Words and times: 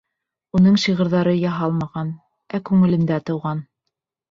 Уның 0.59 0.79
шиғырҙары 0.83 1.35
яһалмаған, 1.41 2.11
ә 2.59 2.63
күңелдә 2.73 3.23
тыуған. 3.31 3.65